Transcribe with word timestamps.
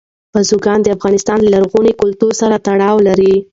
بزګان 0.33 0.79
د 0.83 0.87
افغانستان 0.95 1.37
له 1.41 1.49
لرغوني 1.55 1.93
کلتور 2.01 2.31
سره 2.41 2.55
تړاو 2.67 2.97
لري. 3.07 3.33